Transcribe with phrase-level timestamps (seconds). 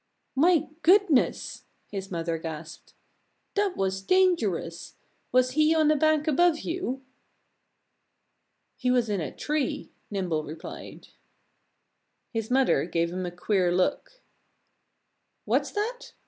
[0.35, 2.95] "My goodness!" his mother gasped.
[3.53, 4.95] "That was dangerous.
[5.31, 7.03] Was he on a bank above you?"
[8.77, 11.09] "He was in a tree," Nimble replied.
[12.33, 14.23] His mother gave him a queer look.
[15.45, 16.13] "What's that?"